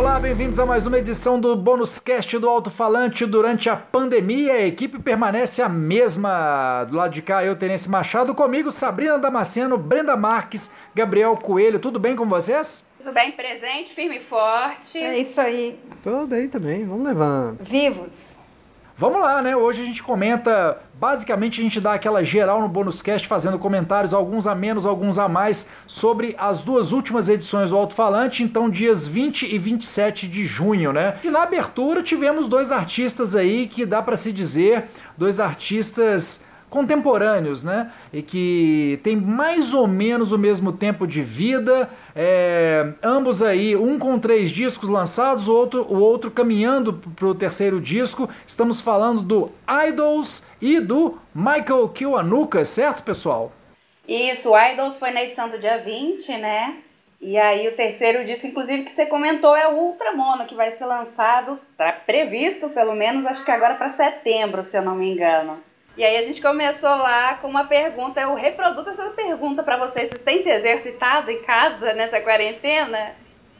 [0.00, 3.26] olá, bem-vindos a mais uma edição do Bônus Cast do Alto Falante.
[3.26, 6.84] Durante a pandemia, a equipe permanece a mesma.
[6.84, 11.78] Do lado de cá, eu, Tenência Machado, comigo, Sabrina Damasceno, Brenda Marques, Gabriel Coelho.
[11.78, 12.88] Tudo bem com vocês?
[12.96, 14.96] Tudo bem, presente, firme e forte.
[14.96, 15.78] É isso aí.
[16.02, 17.58] Tudo bem também, vamos levando.
[17.60, 18.38] Vivos.
[19.00, 19.56] Vamos lá, né?
[19.56, 24.12] Hoje a gente comenta, basicamente a gente dá aquela geral no bônus cast, fazendo comentários,
[24.12, 28.68] alguns a menos, alguns a mais, sobre as duas últimas edições do Alto Falante, então
[28.68, 31.14] dias 20 e 27 de junho, né?
[31.24, 37.64] E na abertura tivemos dois artistas aí que dá para se dizer, dois artistas contemporâneos,
[37.64, 37.92] né?
[38.12, 43.98] E que tem mais ou menos o mesmo tempo de vida, é, ambos aí, um
[43.98, 48.30] com três discos lançados, o outro, o outro caminhando para o terceiro disco.
[48.46, 49.50] Estamos falando do
[49.88, 53.52] Idols e do Michael Kiwanuka, certo, pessoal?
[54.06, 56.76] Isso, o Idols foi na edição do dia 20, né?
[57.20, 60.86] E aí o terceiro disco, inclusive, que você comentou é o Ultramono, que vai ser
[60.86, 65.58] lançado, tá previsto pelo menos, acho que agora para setembro, se eu não me engano.
[66.00, 70.08] E aí a gente começou lá com uma pergunta, eu reproduzo essa pergunta para vocês,
[70.08, 73.10] vocês têm se exercitado em casa nessa quarentena?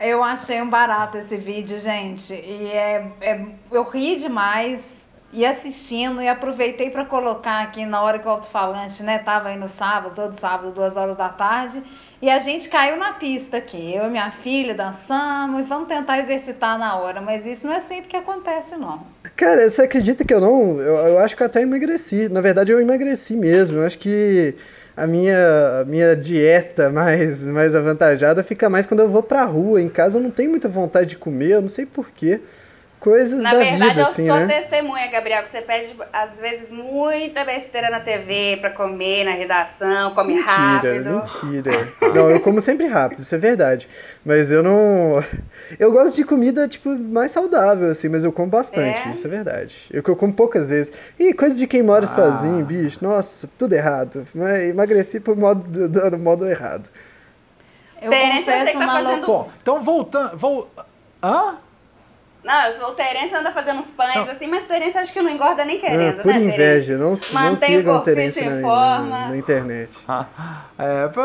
[0.00, 2.32] Eu achei um barato esse vídeo, gente.
[2.32, 8.18] E é, é eu ri demais e assistindo e aproveitei para colocar aqui na hora
[8.18, 11.82] que o alto-falante, né, tava aí no sábado, todo sábado, duas horas da tarde.
[12.22, 13.94] E a gente caiu na pista aqui.
[13.94, 17.20] Eu e minha filha dançamos e vamos tentar exercitar na hora.
[17.20, 19.02] Mas isso não é sempre que acontece, não.
[19.34, 20.78] Cara, você acredita que eu não.
[20.78, 22.28] Eu, eu acho que eu até emagreci.
[22.28, 23.78] Na verdade, eu emagreci mesmo.
[23.78, 24.54] Eu acho que
[24.94, 29.80] a minha, a minha dieta mais, mais avantajada fica mais quando eu vou pra rua.
[29.80, 32.40] Em casa eu não tenho muita vontade de comer, eu não sei porquê
[33.00, 34.60] coisas na da verdade, vida, assim, eu sou né?
[34.60, 40.14] testemunha, Gabriel, que você pede, às vezes, muita besteira na TV pra comer, na redação,
[40.14, 41.10] come mentira, rápido.
[41.10, 41.70] Mentira,
[42.14, 43.88] Não, eu como sempre rápido, isso é verdade.
[44.24, 45.24] Mas eu não...
[45.78, 49.10] Eu gosto de comida, tipo, mais saudável, assim, mas eu como bastante, É?
[49.12, 49.76] isso é verdade.
[49.92, 50.92] Eu, eu como poucas vezes.
[51.16, 52.08] E coisa de quem mora Ah.
[52.08, 54.26] sozinho, bicho, nossa, tudo errado.
[54.34, 56.90] Mas emagreci por modo, do, do modo errado.
[58.02, 59.26] Eu Terence, eu sei que confesso tá na fazendo-.
[59.26, 60.36] Bom, então voltando.
[60.36, 60.68] Vol...
[61.22, 61.58] Hã?
[62.50, 64.30] Não, eu sou o Terence anda fazendo uns pães Não.
[64.32, 67.56] assim, mas Terence acho que não engorda nem querendo, por né, inveja, não, não o
[67.56, 69.92] sigam o Terence na, na, na internet.
[70.76, 71.20] É, pô,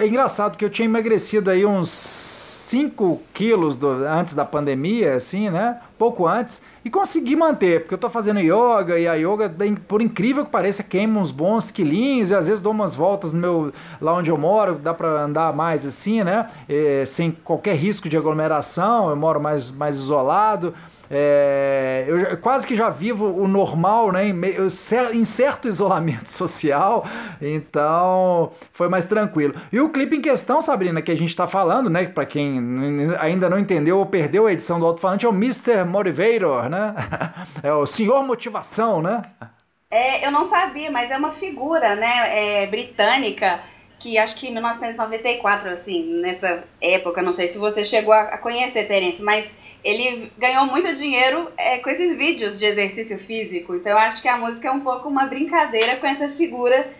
[0.00, 5.50] é engraçado que eu tinha emagrecido aí uns 5 quilos do- antes da pandemia, assim,
[5.50, 5.78] né?
[5.98, 9.52] Pouco antes, e consegui manter, porque eu tô fazendo yoga e a yoga,
[9.86, 13.38] por incrível que pareça, queima uns bons quilinhos e às vezes dou umas voltas no
[13.38, 16.48] meu, lá onde eu moro, dá pra andar mais assim, né?
[16.68, 20.74] É, sem qualquer risco de aglomeração, eu moro mais, mais isolado.
[21.12, 24.28] É, eu quase que já vivo o normal, né?
[24.28, 24.68] Em, meio-
[25.12, 27.04] em certo isolamento social,
[27.40, 29.54] então foi mais tranquilo.
[29.72, 32.06] E o clipe em questão, Sabrina, que a gente tá falando, né?
[32.06, 35.84] Pra quem ainda não entendeu ou perdeu a edição do Alto-Falante, é o Mr.
[35.84, 36.94] Motivator, né?
[37.62, 39.22] É o Senhor Motivação, né?
[39.90, 43.60] É, eu não sabia, mas é uma figura, né, é, britânica,
[44.00, 48.38] que acho que em 1994, assim, nessa época, não sei se você chegou a a
[48.38, 49.46] conhecer, Terence, mas
[49.84, 53.74] ele ganhou muito dinheiro é, com esses vídeos de exercício físico.
[53.74, 56.90] Então eu acho que a música é um pouco uma brincadeira com essa figura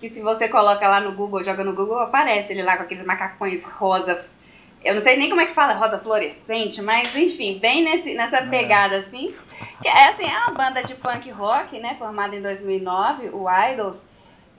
[0.00, 3.04] que se você coloca lá no Google, joga no Google, aparece ele lá com aqueles
[3.04, 4.24] macacões rosa.
[4.84, 8.42] Eu não sei nem como é que fala, rosa fluorescente, mas enfim, bem nesse, nessa
[8.42, 9.34] pegada assim.
[9.82, 14.08] Que é assim, é uma banda de punk rock, né, formada em 2009, o Idols.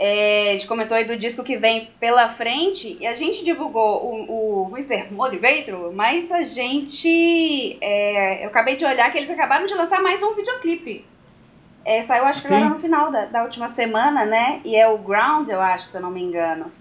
[0.01, 4.01] É, a gente comentou aí do disco que vem pela frente e a gente divulgou
[4.05, 5.11] o, o Mr.
[5.11, 7.77] Motivator, mas a gente.
[7.81, 11.05] é, eu acabei de olhar que eles acabaram de lançar mais um videoclipe.
[11.83, 12.55] É, saiu acho que Sim.
[12.55, 14.61] agora no final da, da última semana, né?
[14.63, 16.71] E é o Ground, eu acho, se eu não me engano.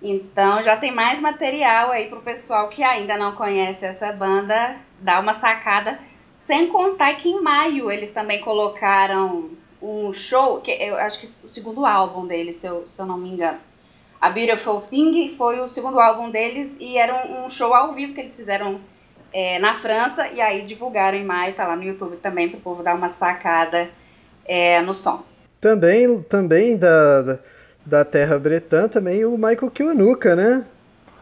[0.00, 5.20] Então já tem mais material aí pro pessoal que ainda não conhece essa banda dar
[5.20, 5.98] uma sacada.
[6.42, 9.50] Sem contar que em maio eles também colocaram
[9.80, 13.16] um show, que eu acho que o segundo álbum deles, se eu, se eu não
[13.16, 13.58] me engano.
[14.20, 18.14] A Beautiful Thing foi o segundo álbum deles e era um, um show ao vivo
[18.14, 18.80] que eles fizeram
[19.32, 22.82] é, na França e aí divulgaram em maio, tá lá no YouTube também pro povo
[22.82, 23.88] dar uma sacada
[24.44, 25.22] é, no som.
[25.60, 27.38] Também, também da, da,
[27.86, 30.64] da terra bretã, também o Michael Kiwanuka, né?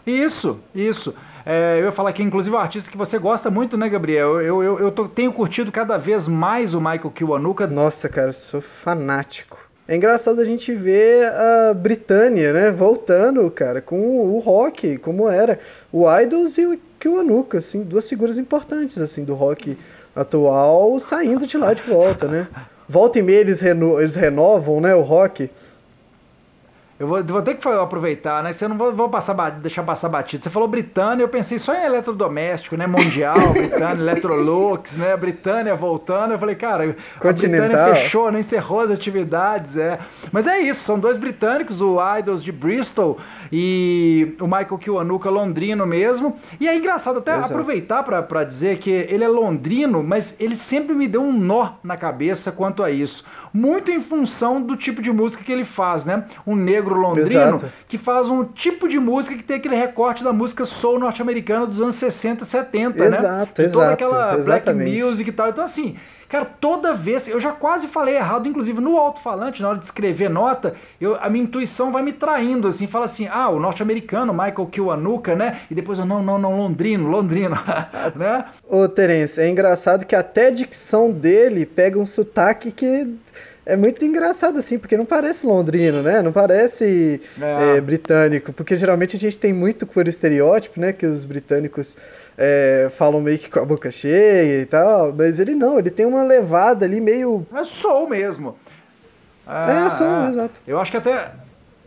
[0.07, 1.15] Isso, isso.
[1.49, 4.41] É, eu ia falar que, inclusive, é um artista que você gosta muito, né, Gabriel?
[4.41, 7.69] Eu, eu, eu tô- tenho curtido cada vez mais o Michael Kiwanuka.
[7.69, 9.57] Nossa, cara, sou fanático.
[9.87, 13.97] É engraçado a gente ver a Britânia, né, voltando, cara, com
[14.35, 15.61] o rock, como era.
[15.93, 19.79] O Idols e o Kiwanuka, assim, duas figuras importantes, assim, do rock
[20.17, 22.49] atual, saindo de lá de volta, né?
[22.89, 25.49] Volta e meia eles, reno eles renovam, né, o rock.
[26.99, 28.55] Eu vou, vou, ter que aproveitar, né?
[28.55, 30.43] Você eu não vou, vou passar, deixar passar batido.
[30.43, 32.87] Você falou Britânia, eu pensei só em eletrodoméstico, né?
[32.87, 35.15] Mundial, Britânia, Electrolux, né?
[35.15, 36.33] Britânia voltando.
[36.33, 38.41] Eu falei, cara, a Britânia fechou, né?
[38.41, 39.99] encerrou as atividades, é.
[40.33, 43.19] Mas é isso, são dois britânicos, o Idols de Bristol
[43.53, 46.39] e o Michael Kiwanuka londrino mesmo.
[46.59, 47.53] E é engraçado até Exato.
[47.53, 51.97] aproveitar para dizer que ele é londrino, mas ele sempre me deu um nó na
[51.97, 53.23] cabeça quanto a isso
[53.57, 56.27] muito em função do tipo de música que ele faz, né?
[56.47, 57.73] Um negro londrino Exato.
[57.89, 61.81] que faz um tipo de música que tem aquele recorte da música soul norte-americana dos
[61.81, 63.67] anos 60, 70, exato, né?
[63.67, 64.91] De toda aquela exatamente.
[64.91, 65.49] black music e tal.
[65.49, 65.97] Então, assim,
[66.29, 70.29] Cara, toda vez, eu já quase falei errado, inclusive no alto-falante, na hora de escrever
[70.29, 74.67] nota, eu, a minha intuição vai me traindo, assim, fala assim, ah, o norte-americano, Michael
[74.67, 75.61] Kiwanuka, né?
[75.71, 77.57] E depois eu, não, não, não, londrino, londrino,
[78.17, 78.45] né?
[78.69, 83.09] Ô, Terence, é engraçado que até a dicção dele pega um sotaque que
[83.67, 86.23] é muito engraçado assim, porque não parece londrino, né?
[86.23, 87.77] Não parece é.
[87.77, 90.93] É, britânico, porque geralmente a gente tem muito por estereótipo, né?
[90.93, 91.99] Que os britânicos
[92.39, 96.07] é, falam meio que com a boca cheia e tal, mas ele não, ele tem
[96.07, 97.45] uma levada ali meio.
[97.53, 98.57] É soul mesmo.
[99.45, 100.61] É, é soul, ah, exato.
[100.65, 101.33] Eu acho que até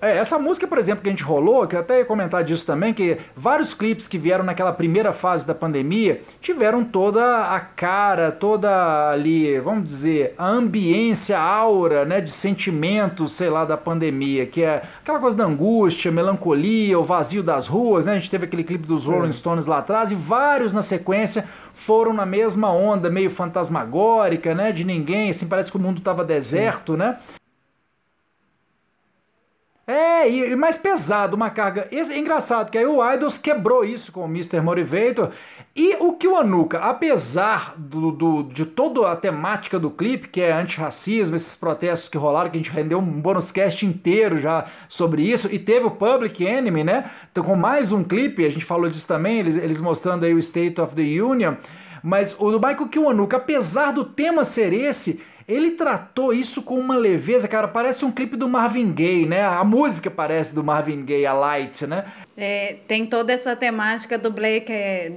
[0.02, 2.66] é, essa música, por exemplo, que a gente rolou, que eu até ia comentar disso
[2.66, 8.32] também, que vários clipes que vieram naquela primeira fase da pandemia tiveram toda a cara,
[8.32, 14.46] toda ali, vamos dizer, a ambiência, a aura, né, de sentimentos, sei lá, da pandemia,
[14.46, 18.14] que é aquela coisa da angústia, melancolia, o vazio das ruas, né?
[18.14, 19.34] A gente teve aquele clipe dos Rolling é.
[19.34, 24.84] Stones lá atrás e vários na sequência foram na mesma onda, meio fantasmagórica, né, de
[24.84, 27.00] ninguém, assim, parece que o mundo estava deserto, Sim.
[27.00, 27.18] né?
[29.92, 31.88] É, e, mais pesado, uma carga.
[31.92, 34.62] É engraçado, que aí o Idols quebrou isso com o Mr.
[34.62, 35.32] Motivator.
[35.76, 41.36] E o Kiwanuka, apesar do, do, de toda a temática do clipe, que é antirracismo,
[41.36, 45.50] esses protestos que rolaram, que a gente rendeu um bônus cast inteiro já sobre isso,
[45.52, 47.10] e teve o Public Enemy, né?
[47.32, 50.40] Então, com mais um clipe, a gente falou disso também, eles, eles mostrando aí o
[50.40, 51.56] State of the Union.
[52.04, 55.20] Mas o do Michael Kiwanuka, apesar do tema ser esse,
[55.50, 59.44] ele tratou isso com uma leveza, cara, parece um clipe do Marvin Gaye, né?
[59.44, 62.06] A música parece do Marvin Gaye, a Light, né?
[62.38, 65.12] É, tem toda essa temática do Black, é,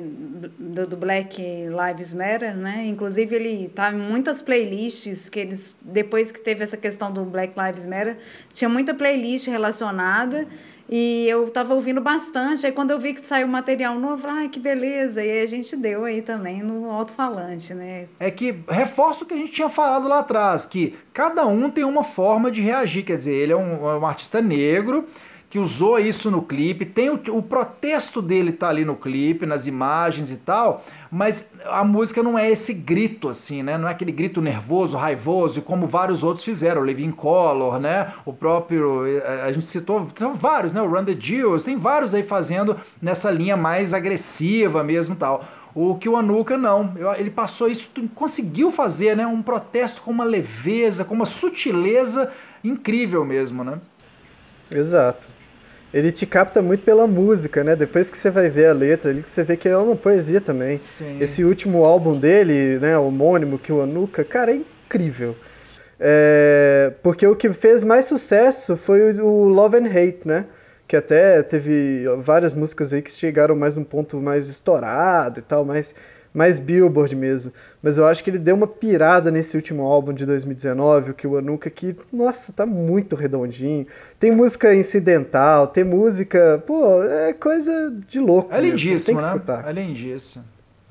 [0.58, 2.87] do, do, Black Lives Matter, né?
[2.87, 7.52] Inclusive ele tá em muitas playlists que eles depois que teve essa questão do Black
[7.61, 8.17] Lives Matter,
[8.50, 10.49] tinha muita playlist relacionada.
[10.94, 12.67] E eu estava ouvindo bastante.
[12.67, 15.25] Aí quando eu vi que saiu material novo, ai, que beleza.
[15.25, 18.09] E aí a gente deu aí também no alto-falante, né?
[18.21, 21.83] É que reforça o que a gente tinha falado lá atrás, que cada um tem
[21.83, 23.06] uma forma de reagir.
[23.06, 25.09] Quer dizer, ele é um, é um artista negro
[25.52, 29.66] que usou isso no clipe, tem o, o protesto dele tá ali no clipe, nas
[29.66, 33.76] imagens e tal, mas a música não é esse grito assim, né?
[33.76, 38.14] Não é aquele grito nervoso, raivoso, como vários outros fizeram, o Living Color, né?
[38.25, 40.81] O próprio, eh, a gente citou, são vários, né?
[40.81, 45.44] O Run the Jewels, tem vários aí fazendo nessa linha mais agressiva mesmo tal.
[45.75, 49.26] O Kiwanuka não, ele passou isso, conseguiu fazer, né?
[49.26, 52.32] Um protesto com uma leveza, com uma sutileza
[52.64, 53.78] incrível mesmo, né?
[54.70, 55.31] Exato
[55.93, 57.77] ele te capta muito pela música, né?
[57.77, 60.41] Depois que você vai ver a letra ali, que você vê que é uma poesia
[60.41, 60.81] também.
[60.99, 61.19] Sim.
[61.21, 65.37] Esse último álbum dele, né, homônimo, que o Anuka, cara, é incrível.
[66.00, 70.47] É, porque o que fez mais sucesso foi o Love and Hate, né?
[70.89, 75.65] Que até teve várias músicas aí que chegaram mais num ponto mais estourado e tal,
[75.65, 75.94] mais,
[76.34, 80.24] mais Billboard mesmo mas eu acho que ele deu uma pirada nesse último álbum de
[80.24, 83.86] 2019, o que o Anuka, que, nossa, tá muito redondinho.
[84.20, 88.55] Tem música incidental, tem música, pô, é coisa de louco.
[88.55, 89.29] É lindíssimo, tem que né?
[89.29, 89.69] escutar.
[89.69, 90.44] É lindíssimo.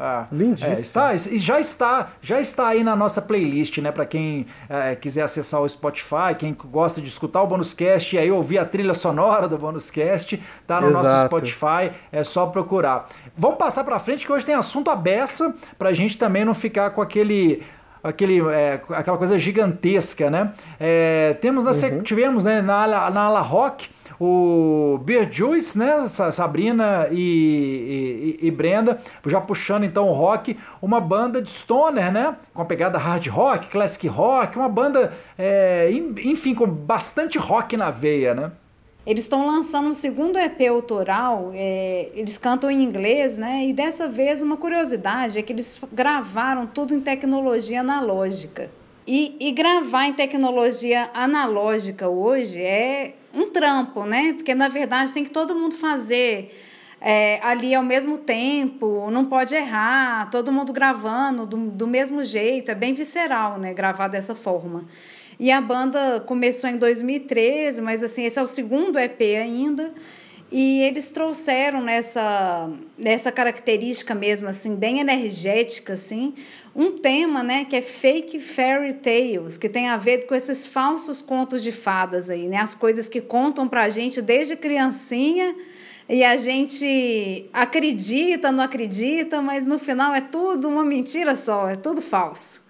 [0.03, 0.71] Ah, Lindíssimo.
[0.71, 3.91] É, está, já está, já está aí na nossa playlist, né?
[3.91, 8.17] Para quem é, quiser acessar o Spotify, quem gosta de escutar o Bonus Cast e
[8.17, 11.05] aí ouvir a trilha sonora do Bonus Cast, tá no Exato.
[11.05, 13.09] nosso Spotify, é só procurar.
[13.37, 16.89] Vamos passar para frente que hoje tem assunto a beça pra gente também não ficar
[16.89, 17.61] com aquele
[18.03, 20.51] aquele, é, aquela coisa gigantesca, né?
[20.79, 22.01] É, temos na, uhum.
[22.01, 23.87] tivemos né, na, na ala rock
[24.23, 26.07] o Beer Juice, né?
[26.07, 32.35] Sabrina e, e, e, Brenda, já puxando então o rock, uma banda de stoner, né?
[32.53, 35.89] Com a pegada hard rock, classic rock, uma banda, é,
[36.23, 38.51] enfim, com bastante rock na veia, né?
[39.07, 43.65] Eles estão lançando um segundo EP autoral, é, eles cantam em inglês, né?
[43.65, 48.69] E dessa vez uma curiosidade é que eles gravaram tudo em tecnologia analógica.
[49.05, 54.33] E, e gravar em tecnologia analógica hoje é um trampo, né?
[54.33, 56.55] Porque na verdade tem que todo mundo fazer
[56.99, 62.69] é, ali ao mesmo tempo, não pode errar, todo mundo gravando do, do mesmo jeito,
[62.69, 63.73] é bem visceral, né?
[63.73, 64.85] Gravar dessa forma.
[65.39, 69.91] E a banda começou em 2013, mas assim, esse é o segundo EP ainda.
[70.51, 76.33] E eles trouxeram nessa, nessa característica mesmo, assim, bem energética, assim,
[76.75, 81.21] um tema, né, que é fake fairy tales, que tem a ver com esses falsos
[81.21, 85.53] contos de fadas aí, né, as coisas que contam pra gente desde criancinha
[86.07, 91.75] e a gente acredita, não acredita, mas no final é tudo uma mentira só, é
[91.75, 92.65] tudo falso.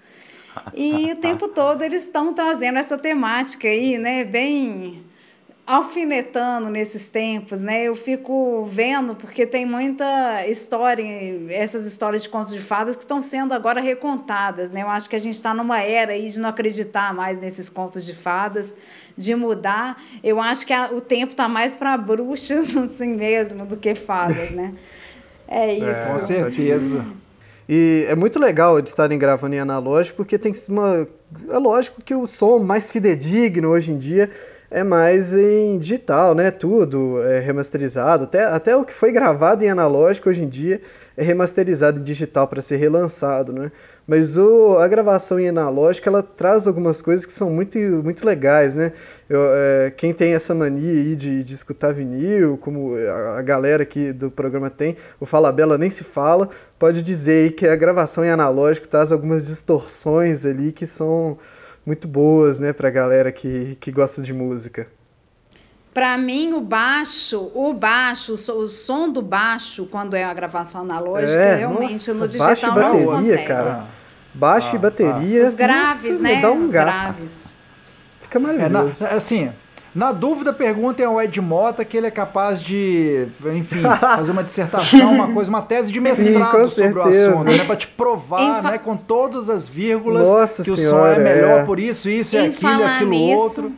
[0.76, 5.04] E o tempo todo eles estão trazendo essa temática aí, né, bem
[5.72, 7.84] alfinetando nesses tempos, né?
[7.84, 11.02] Eu fico vendo porque tem muita história,
[11.50, 14.82] essas histórias de contos de fadas que estão sendo agora recontadas, né?
[14.82, 18.06] Eu acho que a gente está numa era aí de não acreditar mais nesses contos
[18.06, 18.76] de fadas,
[19.16, 19.96] de mudar.
[20.22, 24.52] Eu acho que a, o tempo está mais para bruxas assim mesmo do que fadas,
[24.52, 24.74] né?
[25.48, 25.86] É, é isso.
[25.86, 27.06] É, com certeza.
[27.70, 31.08] E é muito legal de estarem gravando em analógico, porque tem uma.
[31.50, 34.30] É lógico que o som mais fidedigno hoje em dia
[34.72, 36.50] é mais em digital, né?
[36.50, 38.24] Tudo é remasterizado.
[38.24, 40.82] Até, até o que foi gravado em analógico hoje em dia
[41.18, 43.70] é remasterizado em digital para ser relançado, né?
[44.08, 48.74] Mas o, a gravação em analógico ela traz algumas coisas que são muito, muito legais,
[48.74, 48.94] né?
[49.30, 53.84] Eu, é, quem tem essa mania aí de, de escutar vinil, como a, a galera
[53.84, 56.50] aqui do programa tem, o Fala Bela nem se fala,
[56.80, 61.38] pode dizer aí que a gravação em analógico traz algumas distorções ali que são
[61.86, 64.88] muito boas, né, pra galera que, que gosta de música.
[65.94, 71.34] Para mim, o baixo, o baixo, o som do baixo, quando é a gravação analógica,
[71.34, 73.48] é, realmente nossa, no digital baixo e bateria, não se consegue.
[73.48, 73.88] cara.
[74.34, 75.44] Baixo ah, e bateria.
[75.44, 76.42] Os graves, nossa, né?
[76.42, 76.86] Dá um Os gás.
[76.86, 77.50] graves.
[78.22, 79.04] Fica maravilhoso.
[79.04, 79.52] É, na, assim,
[79.94, 85.14] na dúvida, perguntem ao Ed Mota que ele é capaz de, enfim, fazer uma dissertação,
[85.14, 87.30] uma coisa, uma tese de mestrado Sim, sobre certeza.
[87.30, 87.64] o assunto, né?
[87.66, 91.60] Pra te provar, né, com todas as vírgulas, Nossa que senhora, o som é melhor
[91.60, 91.64] é.
[91.66, 93.74] por isso, isso e aquilo, aquilo nisso, outro.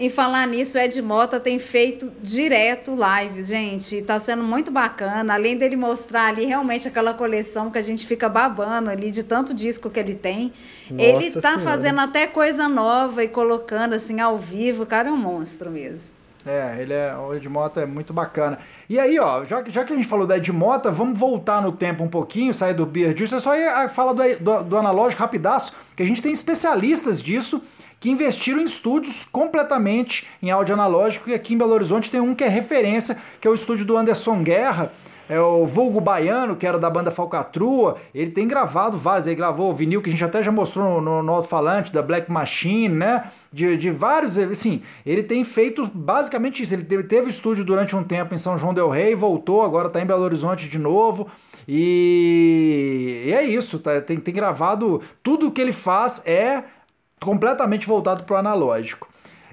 [0.00, 3.96] Em falar nisso, o Ed Mota tem feito direto lives, gente.
[3.96, 5.34] Está sendo muito bacana.
[5.34, 9.52] Além dele mostrar ali realmente aquela coleção que a gente fica babando ali de tanto
[9.52, 10.54] disco que ele tem.
[10.90, 14.84] Nossa ele está fazendo até coisa nova e colocando assim ao vivo.
[14.84, 16.14] O cara é um monstro mesmo.
[16.46, 18.58] É, ele é, o Ed Mota é muito bacana.
[18.88, 21.72] E aí, ó, já, já que a gente falou da Ed Mota, vamos voltar no
[21.72, 23.34] tempo um pouquinho, sair do Beer Juice.
[23.34, 27.62] Eu só ia falar do, do, do analógico rapidaço, que a gente tem especialistas disso
[28.00, 32.34] que investiram em estúdios completamente em áudio analógico, e aqui em Belo Horizonte tem um
[32.34, 34.90] que é referência, que é o estúdio do Anderson Guerra,
[35.30, 39.70] é o Vulgo Baiano, que era da banda Falcatrua, ele tem gravado vários, ele gravou
[39.70, 42.88] o vinil que a gente até já mostrou no, no, no alto-falante, da Black Machine,
[42.88, 43.30] né?
[43.52, 46.74] De, de vários, assim, ele tem feito basicamente isso.
[46.74, 50.00] Ele teve, teve estúdio durante um tempo em São João Del Rei, voltou, agora está
[50.00, 51.28] em Belo Horizonte de novo.
[51.68, 55.00] E, e é isso, tá, tem, tem gravado.
[55.22, 56.64] Tudo que ele faz é
[57.20, 59.08] completamente voltado para o analógico.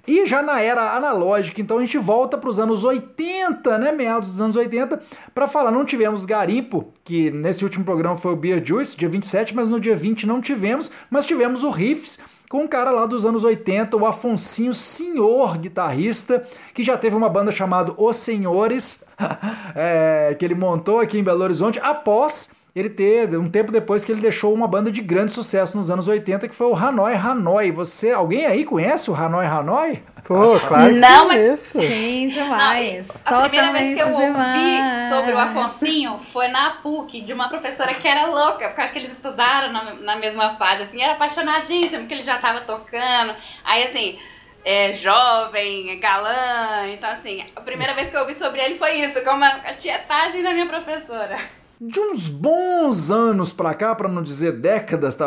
[0.07, 4.29] E já na era analógica, então a gente volta para os anos 80, né, meados
[4.29, 5.01] dos anos 80,
[5.35, 9.53] para falar, não tivemos garimpo, que nesse último programa foi o Beer Juice, dia 27,
[9.53, 12.19] mas no dia 20 não tivemos, mas tivemos o Riffs,
[12.49, 17.27] com um cara lá dos anos 80, o Afonsinho Senhor, guitarrista, que já teve uma
[17.27, 19.03] banda chamada Os Senhores,
[19.75, 24.11] é, que ele montou aqui em Belo Horizonte, após ele ter, um tempo depois que
[24.11, 27.71] ele deixou uma banda de grande sucesso nos anos 80, que foi o Hanoi Hanoi.
[27.71, 30.03] Você, alguém aí conhece o Hanoi Hanoi?
[30.23, 33.23] Pô, claro Não, mas sim, demais.
[33.29, 37.47] Não, a primeira vez que eu ouvi sobre o Afonsinho foi na PUC, de uma
[37.47, 41.13] professora que era louca, porque acho que eles estudaram na, na mesma fase, assim, era
[41.13, 43.33] apaixonadíssimo, porque ele já estava tocando.
[43.63, 44.19] Aí, assim,
[44.65, 46.89] é, jovem, galã.
[46.89, 49.73] Então, assim, a primeira vez que eu ouvi sobre ele foi isso, como a, a
[49.75, 51.37] tietagem da minha professora
[51.79, 55.25] de uns bons anos pra cá, para não dizer décadas, tá?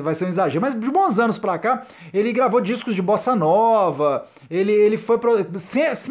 [0.00, 3.34] vai ser um exagero, mas de bons anos pra cá, ele gravou discos de bossa
[3.34, 5.18] nova, ele, ele foi.
[5.18, 5.32] Pro,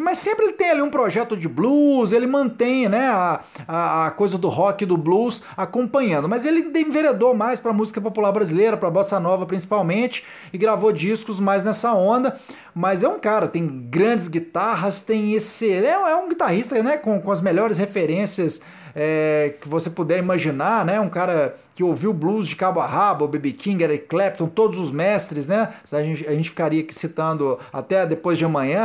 [0.00, 4.10] mas sempre ele tem ali um projeto de blues, ele mantém né, a, a, a
[4.10, 8.76] coisa do rock e do blues acompanhando, mas ele enveredou mais pra música popular brasileira,
[8.76, 10.22] pra bossa nova principalmente,
[10.52, 12.38] e gravou discos mais nessa onda.
[12.78, 15.72] Mas é um cara, tem grandes guitarras, tem esse.
[15.72, 18.60] É, é um guitarrista né, com, com as melhores referências
[18.94, 21.00] é, que você puder imaginar, né?
[21.00, 23.52] Um cara que ouviu blues de cabo a rabo, B.B.
[23.52, 25.72] King, Eric Clapton, todos os mestres, né?
[25.90, 28.84] A gente, a gente ficaria aqui citando até depois de amanhã.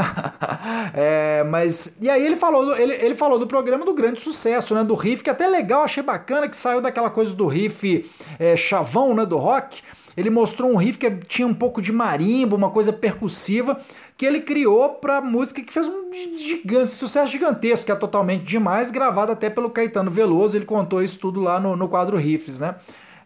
[0.95, 4.73] é, mas, e aí ele falou, do, ele, ele falou do programa do grande sucesso,
[4.73, 4.85] né?
[4.85, 9.13] Do riff, que até legal, achei bacana, que saiu daquela coisa do riff é, chavão,
[9.13, 9.25] né?
[9.25, 9.81] Do rock.
[10.15, 13.79] Ele mostrou um riff que tinha um pouco de marimba, uma coisa percussiva,
[14.17, 18.91] que ele criou para música que fez um gigante, sucesso gigantesco, que é totalmente demais,
[18.91, 20.57] gravado até pelo Caetano Veloso.
[20.57, 22.75] Ele contou isso tudo lá no, no quadro Riffs, né?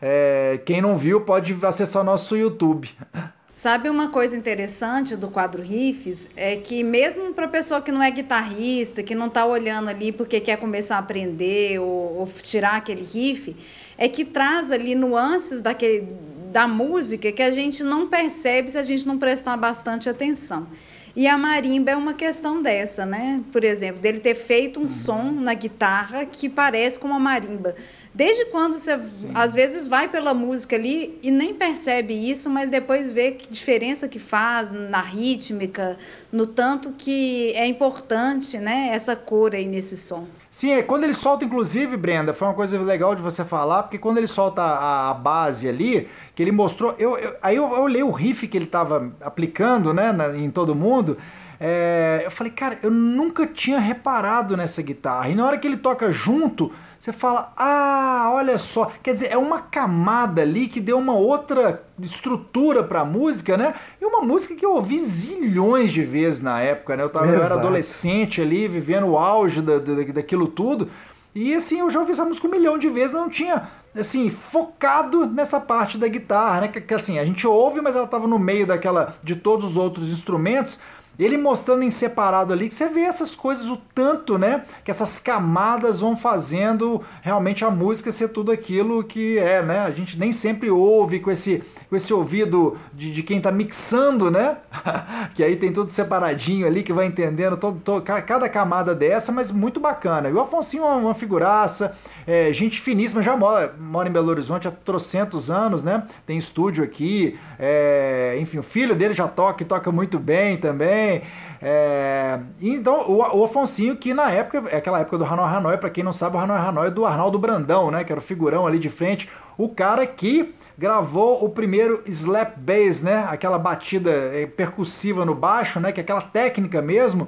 [0.01, 2.89] É, quem não viu pode acessar o nosso YouTube.
[3.55, 6.29] Sabe uma coisa interessante do quadro Riffs?
[6.35, 10.41] É que mesmo para pessoa que não é guitarrista, que não está olhando ali porque
[10.41, 13.55] quer começar a aprender ou, ou, tirar aquele riff,
[13.97, 16.05] é que traz ali nuances daquele,
[16.55, 20.65] da música que a gente não percebe se a gente não prestar bastante atenção.
[21.13, 23.41] E a marimba é uma questão dessa, né?
[23.51, 24.89] Por exemplo, dele ter feito um uhum.
[24.89, 27.75] som na guitarra que parece com uma marimba.
[28.15, 29.31] Desde quando você, Sim.
[29.33, 34.07] às vezes, vai pela música ali e nem percebe isso, mas depois vê que diferença
[34.07, 35.97] que faz na rítmica,
[36.31, 38.91] no tanto que é importante, né?
[38.93, 40.25] Essa cor aí nesse som.
[40.49, 43.97] Sim, é quando ele solta, inclusive, Brenda, foi uma coisa legal de você falar, porque
[43.97, 46.95] quando ele solta a, a base ali, que ele mostrou.
[46.97, 50.49] Eu, eu aí eu, eu olhei o riff que ele estava aplicando, né, na, em
[50.49, 51.17] todo mundo.
[51.59, 55.27] É, eu falei, cara, eu nunca tinha reparado nessa guitarra.
[55.27, 56.71] E na hora que ele toca junto,
[57.05, 61.83] você fala, ah, olha só, quer dizer, é uma camada ali que deu uma outra
[62.01, 63.75] estrutura para a música, né?
[64.01, 67.03] E uma música que eu ouvi zilhões de vezes na época, né?
[67.03, 70.89] Eu, tava, eu era adolescente ali, vivendo o auge da, da, daquilo tudo.
[71.35, 75.27] E assim, eu já ouvi essa música um milhão de vezes, não tinha, assim, focado
[75.27, 76.67] nessa parte da guitarra, né?
[76.69, 79.77] Que, que assim, a gente ouve, mas ela estava no meio daquela, de todos os
[79.77, 80.79] outros instrumentos.
[81.17, 84.65] Ele mostrando em separado ali, que você vê essas coisas, o tanto, né?
[84.83, 89.79] Que essas camadas vão fazendo realmente a música ser tudo aquilo que é, né?
[89.79, 94.29] A gente nem sempre ouve com esse, com esse ouvido de, de quem tá mixando,
[94.29, 94.57] né?
[95.33, 99.51] que aí tem tudo separadinho ali, que vai entendendo todo, todo, cada camada dessa, mas
[99.51, 100.29] muito bacana.
[100.29, 101.95] E o Afonso é uma, uma figuraça,
[102.27, 106.03] é, gente finíssima, já mora, mora em Belo Horizonte há trocentos anos, né?
[106.25, 111.04] Tem estúdio aqui, é, enfim, o filho dele já toca e toca muito bem também
[111.05, 111.21] também.
[111.61, 115.89] É, então, o, o Afonsinho, que na época, é aquela época do Hanoi Hanoi, para
[115.89, 118.03] quem não sabe, o Hanoi Hanoi é do Arnaldo Brandão, né?
[118.03, 119.29] Que era o figurão ali de frente.
[119.57, 123.25] O cara que gravou o primeiro slap bass, né?
[123.29, 125.91] Aquela batida é, percussiva no baixo, né?
[125.91, 127.27] Que é aquela técnica mesmo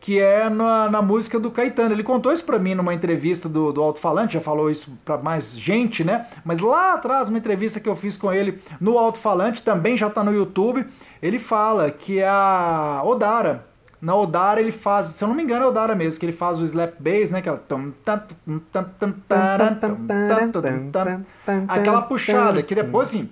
[0.00, 1.94] que é na, na, música do Caetano.
[1.94, 5.58] Ele contou isso para mim numa entrevista do, do Alto-Falante, já falou isso para mais
[5.58, 6.26] gente, né?
[6.44, 10.22] Mas lá atrás, uma entrevista que eu fiz com ele no Alto-Falante, também já tá
[10.22, 10.86] no YouTube,
[11.20, 13.66] ele fala que a Odara,
[14.00, 16.60] na Odara ele faz, se eu não me engano é Odara mesmo, que ele faz
[16.60, 17.38] o slap bass, né?
[17.38, 17.58] Aquela
[21.68, 23.28] aquela puxada, que depois assim,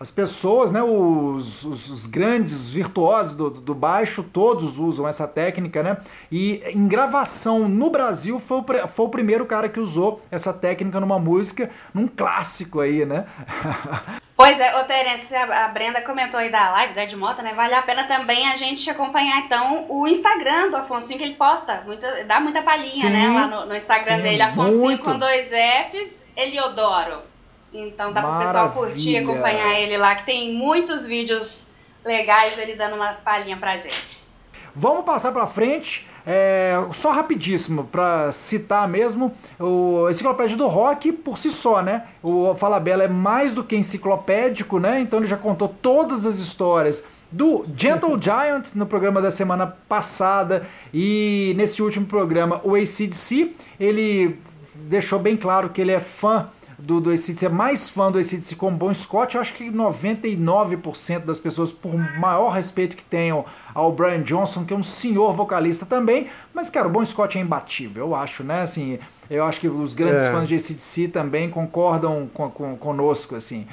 [0.00, 5.82] as pessoas, né, os, os, os grandes virtuosos do, do, baixo, todos usam essa técnica,
[5.82, 5.96] né?
[6.30, 11.00] E em gravação no Brasil foi o, foi o primeiro cara que usou essa técnica
[11.00, 13.26] numa música, num clássico aí, né?
[14.38, 17.54] Pois é, ô Terence, a Brenda comentou aí da live da Edmota, né?
[17.54, 21.82] Vale a pena também a gente acompanhar então o Instagram do Afonso, que ele posta,
[21.84, 23.34] muita, dá muita palhinha, né, né?
[23.34, 27.18] Lá no, no Instagram sim, dele, Afonso com dois Fs, Eliodoro.
[27.72, 31.66] Então dá para o pessoal curtir, acompanhar ele lá, que tem muitos vídeos
[32.04, 34.26] legais ele dando uma palhinha pra gente.
[34.74, 36.06] Vamos passar para frente.
[36.30, 42.04] É, só rapidíssimo, para citar mesmo, o Enciclopédia do Rock por si só, né?
[42.22, 45.00] O Falabella é mais do que enciclopédico, né?
[45.00, 47.02] Então ele já contou todas as histórias
[47.32, 54.38] do Gentle Giant no programa da semana passada e nesse último programa o ACDC, ele
[54.74, 58.54] deixou bem claro que ele é fã do, do ACDC, é mais fã do ACDC
[58.56, 63.92] como Bon Scott, eu acho que 99% das pessoas, por maior respeito que tenham ao
[63.92, 68.06] Brian Johnson, que é um senhor vocalista também, mas, cara, o Bon Scott é imbatível,
[68.06, 70.30] eu acho, né, assim, eu acho que os grandes é.
[70.30, 73.66] fãs de ACDC também concordam com, com, conosco, assim.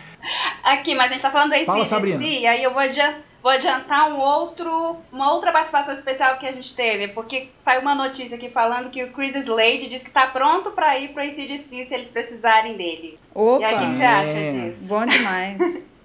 [0.63, 4.11] Aqui, mas a gente tá falando do ACDC, e aí eu vou adiantar Vou adiantar
[4.11, 8.49] um outro, uma outra participação especial que a gente teve, porque saiu uma notícia aqui
[8.49, 11.93] falando que o Chris Slade diz que está pronto para ir para o ACDC se
[11.93, 13.19] eles precisarem dele.
[13.35, 13.61] Opa!
[13.61, 14.87] E aí, o que você acha disso?
[14.87, 15.85] Bom demais.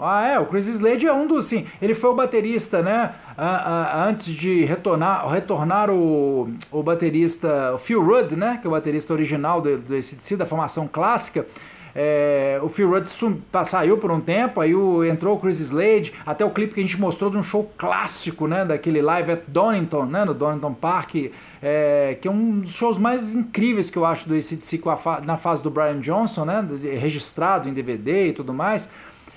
[0.00, 3.16] Ah, é, o Chris Slade é um dos, sim, ele foi o baterista, né,
[4.06, 9.12] antes de retornar, retornar o, o baterista o Phil Rudd, né, que é o baterista
[9.12, 11.48] original do, do ACDC, da formação clássica,
[11.94, 13.06] é, o Phil Rudd
[13.64, 16.82] saiu por um tempo, aí o, entrou o Chris Slade, até o clipe que a
[16.82, 18.64] gente mostrou de um show clássico, né?
[18.64, 20.24] Daquele live at Donington, né?
[20.24, 21.14] No Donington Park,
[21.62, 24.80] é, que é um dos shows mais incríveis que eu acho do ACDC
[25.24, 26.66] na fase do Brian Johnson, né?
[27.00, 28.88] Registrado em DVD e tudo mais.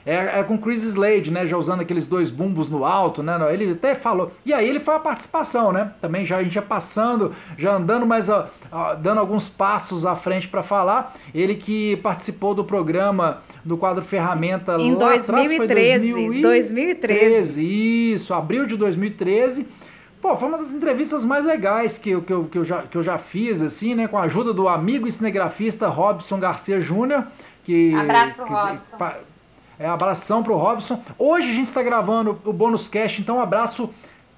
[0.06, 1.46] É, é com Chris Slade, né?
[1.46, 3.34] Já usando aqueles dois bumbos no alto, né?
[3.54, 4.32] Ele até falou.
[4.46, 5.92] E aí ele foi a participação, né?
[6.02, 10.16] Também já a gente já passando, já andando mais, ó, ó, dando alguns passos à
[10.16, 11.14] frente para falar.
[11.34, 18.14] Ele que participou do programa do quadro Ferramenta em lá 2013, atrás, 2013.
[18.14, 19.68] Isso, abril de 2013.
[20.22, 22.96] Pô, foi uma das entrevistas mais legais que eu, que, eu, que, eu já, que
[22.96, 24.08] eu já fiz, assim, né?
[24.08, 27.26] Com a ajuda do amigo e cinegrafista Robson Garcia Júnior.
[27.64, 28.98] Que, Abraço pro que, Robson.
[29.82, 31.02] É, abração pro Robson.
[31.18, 33.90] Hoje a gente está gravando o bônus cast, então um abraço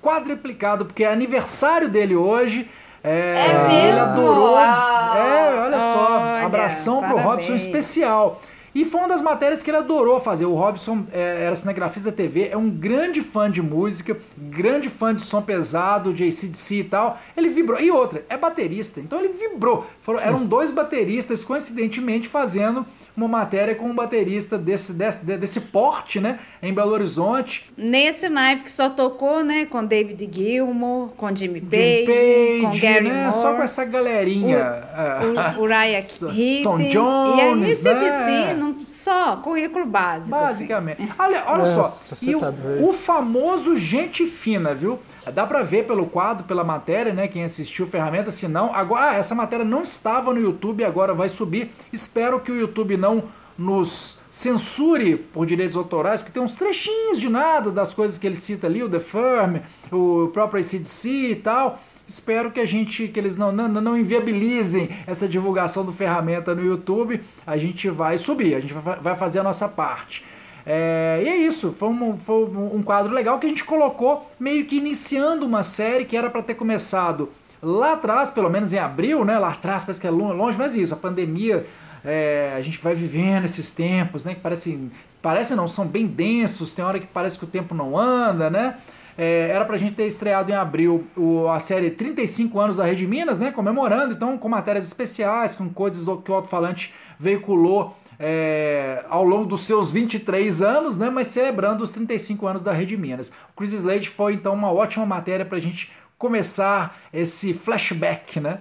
[0.01, 2.71] quadriplicado, porque é aniversário dele hoje.
[3.03, 4.57] É, É ele adorou.
[4.57, 6.13] É, olha só.
[6.13, 7.25] Olha, abração pro parabéns.
[7.25, 8.41] Robson especial.
[8.73, 10.45] E foi uma das matérias que ele adorou fazer.
[10.45, 15.13] O Robson é, era cinegrafista da TV, é um grande fã de música, grande fã
[15.13, 17.19] de som pesado, de ACDC e tal.
[17.35, 17.81] Ele vibrou.
[17.81, 19.85] E outra, é baterista, então ele vibrou.
[19.99, 26.19] Foram, eram dois bateristas, coincidentemente, fazendo uma matéria com um baterista desse, desse, desse porte,
[26.19, 26.39] né?
[26.61, 27.69] Em Belo Horizonte.
[27.77, 33.09] Nesse naipe que só tocou, né, com David Gilmour, com Jimmy Jim Page, com Gary
[33.09, 33.27] né?
[33.27, 33.33] Moore.
[33.33, 34.57] Só com essa galerinha.
[34.57, 35.57] é.
[35.57, 36.63] o Uriah Heep.
[36.63, 38.53] Tom e aí, Jones, CDC, né?
[38.53, 40.35] não, só currículo básico.
[40.35, 40.65] assim.
[40.67, 41.13] Basicamente.
[41.19, 42.31] Olha, olha Nossa, só.
[42.31, 44.99] E tá o, o famoso gente fina, viu?
[45.31, 47.27] Dá pra ver pelo quadro, pela matéria, né?
[47.27, 48.73] Quem assistiu ferramenta, se não.
[48.73, 51.71] Agora, ah, essa matéria não estava no YouTube, agora vai subir.
[51.91, 53.23] Espero que o YouTube não
[53.57, 58.35] nos censure por direitos autorais, porque tem uns trechinhos de nada das coisas que ele
[58.35, 59.57] cita ali, o The Firm,
[59.91, 61.79] o próprio ACDC e tal.
[62.05, 66.65] Espero que a gente, que eles não, não, não inviabilizem essa divulgação do ferramenta no
[66.65, 67.21] YouTube.
[67.47, 70.25] A gente vai subir, a gente vai fazer a nossa parte.
[70.65, 74.65] É, e é isso, foi, um, foi um quadro legal que a gente colocou meio
[74.65, 77.29] que iniciando uma série que era para ter começado
[77.61, 79.37] lá atrás, pelo menos em abril, né?
[79.37, 81.65] Lá atrás, parece que é lo- longe, mas isso, a pandemia,
[82.03, 84.35] é, a gente vai vivendo esses tempos, né?
[84.35, 84.89] Que parecem,
[85.21, 88.77] parece não, são bem densos, tem hora que parece que o tempo não anda, né?
[89.17, 93.05] É, era pra gente ter estreado em abril o- a série 35 anos da Rede
[93.05, 93.51] Minas, né?
[93.51, 99.61] Comemorando, então, com matérias especiais, com coisas que o alto-falante veiculou é, ao longo dos
[99.61, 101.09] seus 23 anos, né?
[101.09, 103.29] Mas celebrando os 35 anos da Rede Minas.
[103.29, 108.59] O Chris Slade foi, então, uma ótima matéria pra gente começar esse flashback, né?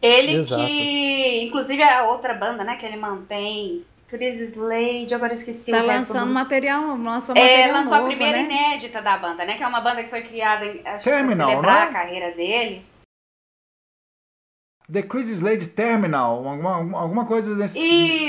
[0.00, 0.62] Ele Exato.
[0.66, 5.70] que, inclusive, é a outra banda, né, que ele mantém, Chris Slade, agora eu esqueci
[5.70, 8.44] Tá o lançando do- material, lançou É, material lançou novo, a primeira né?
[8.44, 9.56] inédita da banda, né?
[9.56, 11.90] Que é uma banda que foi criada em, acho que pra Terminal, celebrar né?
[11.90, 12.84] a carreira dele.
[14.94, 17.78] The Chris Slade Terminal, alguma, alguma coisa desse.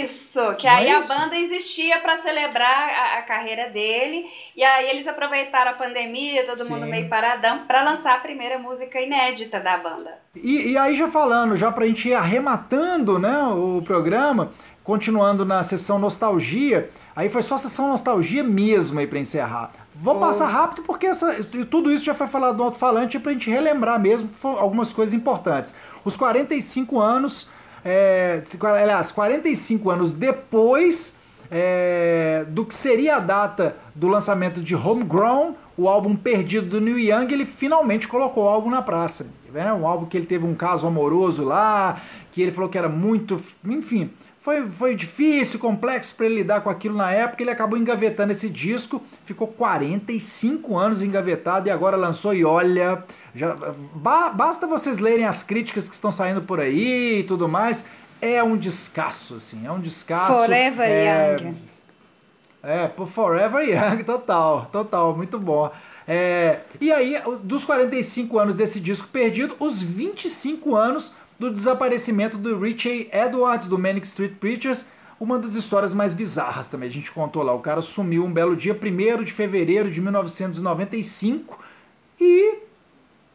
[0.03, 1.07] Isso, que Não aí é a isso?
[1.07, 4.25] banda existia pra celebrar a, a carreira dele,
[4.55, 6.71] e aí eles aproveitaram a pandemia, todo Sim.
[6.73, 10.17] mundo meio paradão, pra lançar a primeira música inédita da banda.
[10.35, 14.51] E, e aí já falando, já pra gente ir arrematando né, o programa,
[14.83, 19.71] continuando na sessão nostalgia, aí foi só sessão nostalgia mesmo aí pra encerrar.
[19.97, 20.19] Vou Oh.
[20.19, 24.29] passar rápido porque essa, tudo isso já foi falado no alto-falante pra gente relembrar mesmo
[24.57, 25.73] algumas coisas importantes.
[26.05, 27.49] Os 45 anos,
[27.83, 31.15] é, aliás, 45 anos depois
[31.51, 36.99] é, do que seria a data do lançamento de Homegrown, o álbum perdido do Neil
[36.99, 39.27] Young, ele finalmente colocou o álbum na praça.
[39.51, 39.73] Né?
[39.73, 43.41] Um álbum que ele teve um caso amoroso lá, que ele falou que era muito.
[43.65, 47.41] Enfim, foi, foi difícil, complexo para ele lidar com aquilo na época.
[47.41, 52.33] Ele acabou engavetando esse disco, ficou 45 anos engavetado e agora lançou.
[52.33, 53.03] E olha,
[53.35, 53.55] já,
[53.93, 57.85] ba- basta vocês lerem as críticas que estão saindo por aí e tudo mais.
[58.21, 60.33] É um descasso, assim, é um descasso.
[60.33, 61.57] Forever é, Young.
[62.63, 65.69] é, por Forever Young, total, total, muito bom.
[66.07, 72.57] É, e aí, dos 45 anos desse disco perdido, os 25 anos do desaparecimento do
[72.57, 74.85] Richie Edwards, do Manic Street Preachers,
[75.19, 76.89] uma das histórias mais bizarras também.
[76.89, 81.59] A gente contou lá, o cara sumiu um belo dia, 1 de fevereiro de 1995,
[82.19, 82.59] e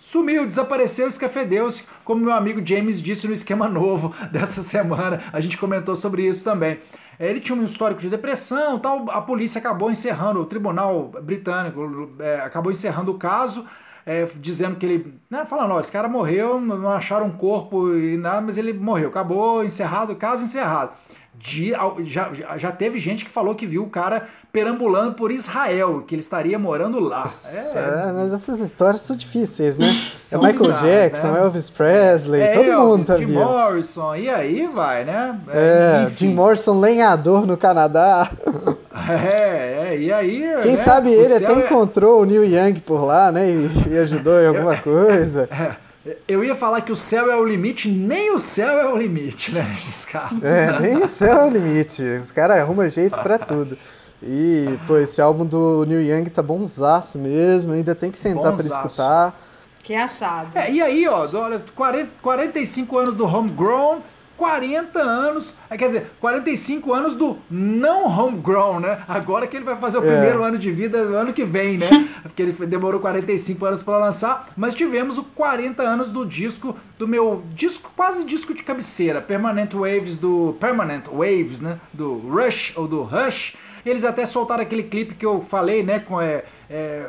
[0.00, 5.22] sumiu, desapareceu, escafedeu-se, como meu amigo James disse no esquema novo dessa semana.
[5.32, 6.78] A gente comentou sobre isso também.
[7.18, 9.08] É, Ele tinha um histórico de depressão, tal.
[9.10, 13.66] A polícia acabou encerrando, o tribunal britânico é, acabou encerrando o caso,
[14.06, 18.16] é, dizendo que ele, né, falando, ó, esse cara morreu, não acharam um corpo e
[18.16, 19.10] nada, mas ele morreu.
[19.10, 20.92] Acabou encerrado, caso encerrado.
[21.42, 21.72] De-
[22.04, 26.20] já, já- teve gente que falou que viu o cara perambulando por Israel, que ele
[26.20, 27.26] estaria morando lá.
[27.74, 29.86] É, mas essas histórias são difíceis, né?
[30.18, 31.40] São é Michael bizarras, Jackson, né?
[31.40, 33.26] Elvis Presley, É, todo Elvis, mundo tá Jim.
[33.26, 35.40] Morrison, e aí vai, né?
[35.48, 36.14] É, enfim.
[36.28, 38.28] Jim Morrison lenhador no Canadá.
[39.08, 40.44] É, é, e aí.
[40.62, 43.48] Quem né, sabe ele até é- encontrou o Neil Young por lá, né?
[43.48, 45.48] E, e ajudou em alguma coisa.
[45.50, 45.89] É,
[46.26, 49.52] eu ia falar que o céu é o limite, nem o céu é o limite,
[49.52, 49.62] né?
[49.68, 50.42] Nesses casos.
[50.42, 52.02] É, nem o céu é o limite.
[52.02, 53.76] Os caras arrumam jeito pra tudo.
[54.22, 57.72] E, pô, esse álbum do Neil Young tá bonzaço mesmo.
[57.72, 58.86] Ainda tem que sentar pra Bonzaço.
[58.86, 59.40] escutar.
[59.82, 60.56] Que achado.
[60.56, 64.00] É, e aí, ó, olha, 40, 45 anos do homegrown,
[64.40, 69.02] 40 anos, é, quer dizer, 45 anos do não homegrown, né?
[69.06, 70.06] Agora que ele vai fazer o É.
[70.10, 72.08] primeiro ano de vida no ano que vem, né?
[72.24, 77.06] Porque ele demorou 45 anos para lançar, mas tivemos o 40 anos do disco, do
[77.06, 81.78] meu disco, quase disco de cabeceira, Permanent Waves do Permanent Waves, né?
[81.92, 83.56] Do Rush ou do Rush.
[83.84, 85.98] Eles até soltaram aquele clipe que eu falei, né?
[85.98, 87.06] Com, é, é,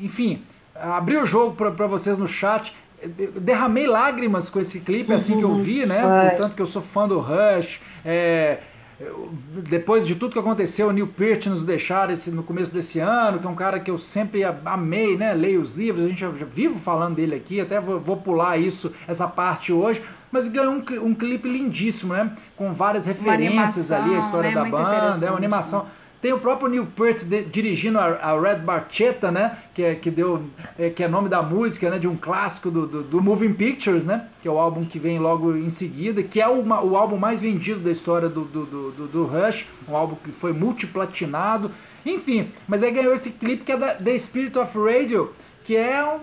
[0.00, 0.42] enfim,
[0.74, 2.74] abri o jogo para vocês no chat.
[3.40, 6.02] Derramei lágrimas com esse clipe assim que eu vi, né?
[6.28, 7.80] Portanto que eu sou fã do Rush.
[8.04, 8.58] É,
[9.68, 13.38] depois de tudo que aconteceu, o Neil Peart nos deixar esse, no começo desse ano,
[13.38, 15.32] que é um cara que eu sempre amei, né?
[15.32, 18.58] Leio os livros, a gente já, já vivo falando dele aqui, até vou, vou, pular
[18.58, 20.02] isso, essa parte hoje.
[20.30, 22.30] Mas ganhou um, um clipe lindíssimo, né?
[22.54, 24.54] Com várias referências ali, a história né?
[24.54, 25.86] da Muito banda, é uma animação.
[26.20, 29.58] Tem o próprio Neil Peart de, dirigindo a, a, Red Barchetta, né?
[29.72, 30.44] Que, é, que, deu,
[30.78, 31.98] é, que é nome da música, né?
[31.98, 34.28] De um clássico do, do, do, Moving Pictures, né?
[34.42, 37.40] Que é o álbum que vem logo em seguida, que é o, o álbum mais
[37.40, 41.70] vendido da história do, do, do, do Rush, um álbum que foi multiplatinado.
[42.04, 45.32] Enfim, mas aí ganhou esse clipe que é da The Spirit of Radio,
[45.64, 46.20] que é um,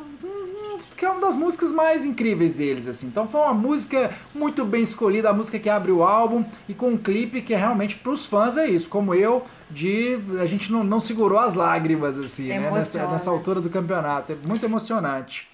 [0.96, 3.08] que é uma das músicas mais incríveis deles, assim.
[3.08, 6.90] Então foi uma música muito bem escolhida, a música que abre o álbum e com
[6.90, 10.72] um clipe que é realmente para os fãs é isso, como eu, de a gente
[10.72, 12.72] não, não segurou as lágrimas, assim, né?
[12.72, 14.32] Nessa, nessa altura do campeonato.
[14.32, 15.48] É muito emocionante.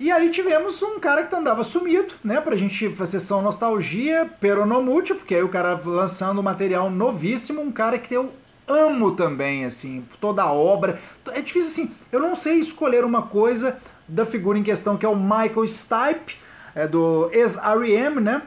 [0.00, 2.40] E aí tivemos um cara que andava sumido, né?
[2.40, 7.98] Pra gente fazer sessão nostalgia, peronomútil, porque aí o cara lançando material novíssimo, um cara
[7.98, 8.32] que eu
[8.68, 11.00] amo também, assim, toda a obra.
[11.32, 15.08] É difícil assim, eu não sei escolher uma coisa da figura em questão, que é
[15.08, 16.38] o Michael Stipe,
[16.74, 18.42] é do ex-R.E.M., né?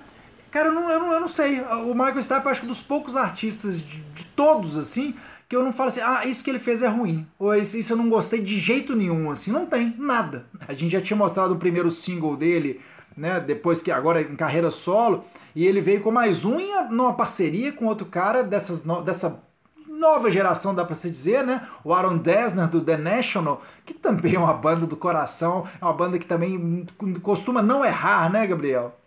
[0.52, 1.62] Cara, eu não, eu, não, eu não sei.
[1.62, 5.16] O Michael Stipe, acho que dos poucos artistas, de, de, todos, assim,
[5.48, 7.26] que eu não falo assim, ah, isso que ele fez é ruim.
[7.40, 9.50] Ou isso, isso eu não gostei de jeito nenhum, assim.
[9.50, 10.46] Não tem, nada.
[10.68, 12.82] A gente já tinha mostrado o primeiro single dele,
[13.16, 13.40] né?
[13.40, 15.24] Depois que, agora em carreira solo,
[15.56, 16.58] e ele veio com mais um
[16.90, 19.42] numa parceria com outro cara dessas, dessa
[19.88, 21.66] nova geração, dá pra se dizer, né?
[21.82, 25.94] O Aaron Dessner do The National, que também é uma banda do coração, é uma
[25.94, 26.86] banda que também
[27.22, 28.98] costuma não errar, né, Gabriel?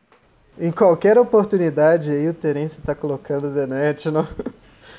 [0.59, 4.27] Em qualquer oportunidade aí o Terence tá colocando The National.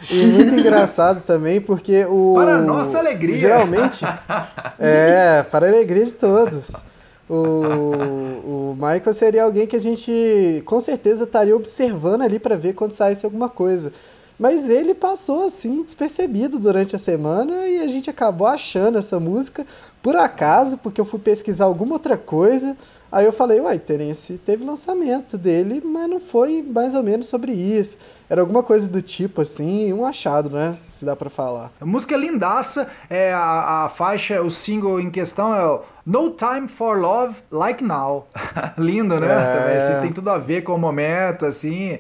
[0.10, 2.34] E muito engraçado também, porque o.
[2.36, 3.38] Para nossa alegria!
[3.38, 4.04] Geralmente.
[4.78, 6.84] é, para a alegria de todos.
[7.28, 12.74] O, o Michael seria alguém que a gente com certeza estaria observando ali para ver
[12.74, 13.92] quando saísse alguma coisa.
[14.38, 19.66] Mas ele passou assim, despercebido durante a semana e a gente acabou achando essa música
[20.04, 22.76] por acaso, porque eu fui pesquisar alguma outra coisa.
[23.12, 27.52] Aí eu falei, uai, Terence, teve lançamento dele, mas não foi mais ou menos sobre
[27.52, 27.98] isso.
[28.30, 30.76] Era alguma coisa do tipo assim, um achado, né?
[30.90, 31.72] Se dá pra falar.
[31.80, 36.32] A música é lindaça, é a, a faixa, o single em questão é o No
[36.32, 38.28] Time for Love Like Now.
[38.78, 39.28] Lindo, né?
[39.28, 39.60] É...
[39.60, 42.00] Também, assim, tem tudo a ver com o momento, assim.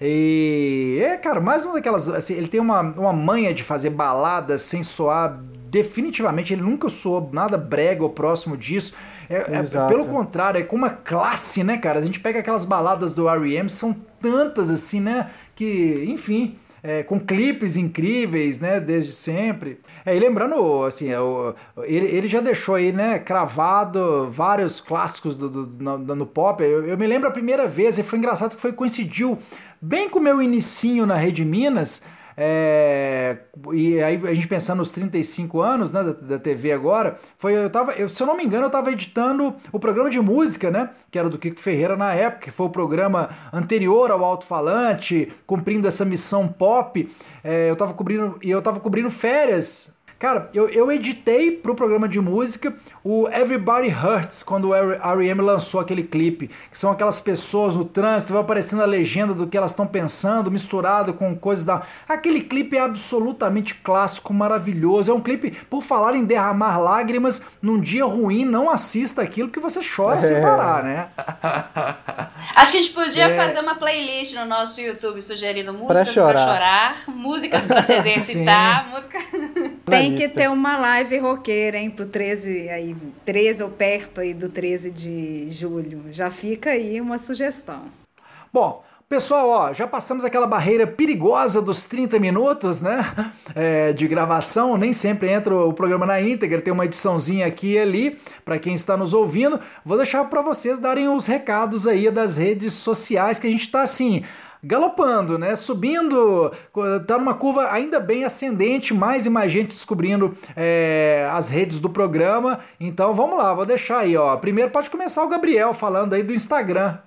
[0.00, 2.08] E é, cara, mais uma daquelas.
[2.08, 5.40] Assim, ele tem uma, uma manha de fazer baladas sem soar.
[5.68, 8.94] Definitivamente, ele nunca soou nada brega ou próximo disso.
[9.28, 11.98] É, é, pelo contrário, é com uma classe, né, cara?
[11.98, 15.30] A gente pega aquelas baladas do R.E.M., são tantas assim, né?
[15.54, 19.80] Que, enfim, é, com clipes incríveis, né, desde sempre.
[20.04, 25.34] É, e lembrando, assim, é, o, ele, ele já deixou aí, né, cravado vários clássicos
[25.34, 26.62] do, do no, no, pop.
[26.62, 29.36] Eu, eu, me lembro a primeira vez, e foi engraçado que foi coincidiu
[29.82, 32.02] bem com o meu inicinho na Rede Minas,
[32.36, 33.38] é,
[33.72, 37.70] e aí a gente pensando nos 35 anos né, da, da TV agora, foi eu
[37.70, 40.90] tava, eu, se eu não me engano, eu estava editando o programa de música, né?
[41.10, 45.88] Que era do Kiko Ferreira na época, que foi o programa anterior ao alto-falante, cumprindo
[45.88, 47.10] essa missão pop.
[47.42, 52.08] É, eu estava cobrindo e eu estava cobrindo férias Cara, eu, eu editei pro programa
[52.08, 52.74] de música
[53.04, 55.42] o Everybody Hurts, quando o R.E.M.
[55.42, 59.56] lançou aquele clipe, que são aquelas pessoas no trânsito, vai aparecendo a legenda do que
[59.56, 61.82] elas estão pensando, misturado com coisas da...
[62.08, 67.78] Aquele clipe é absolutamente clássico, maravilhoso, é um clipe, por falar em derramar lágrimas, num
[67.78, 70.22] dia ruim, não assista aquilo que você chora é.
[70.22, 71.08] sem parar, né?
[72.56, 73.36] Acho que a gente podia é.
[73.36, 77.92] fazer uma playlist no nosso YouTube sugerindo músicas pra chorar, pra chorar músicas pra se
[77.92, 79.18] exercitar, música...
[79.84, 84.32] Tem tem que ter uma live roqueira, hein, pro 13 aí, 13 ou perto aí
[84.32, 86.04] do 13 de julho.
[86.10, 87.84] Já fica aí uma sugestão.
[88.52, 93.14] Bom, Pessoal, ó, já passamos aquela barreira perigosa dos 30 minutos, né?
[93.54, 94.76] É, de gravação.
[94.76, 98.74] Nem sempre entra o programa na íntegra, tem uma ediçãozinha aqui e ali para quem
[98.74, 99.60] está nos ouvindo.
[99.84, 103.80] Vou deixar para vocês darem os recados aí das redes sociais que a gente está
[103.82, 104.24] assim
[104.62, 105.54] galopando, né?
[105.56, 106.52] Subindo,
[107.06, 111.90] tá numa curva ainda bem ascendente, mais e mais gente descobrindo é, as redes do
[111.90, 112.60] programa.
[112.80, 114.36] Então vamos lá, vou deixar aí, ó.
[114.36, 116.98] Primeiro pode começar o Gabriel falando aí do Instagram.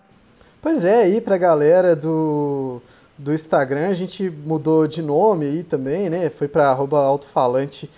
[0.61, 2.81] Pois é, aí pra galera do,
[3.17, 6.29] do Instagram, a gente mudou de nome aí também, né?
[6.29, 7.89] Foi pra arroba alto-falante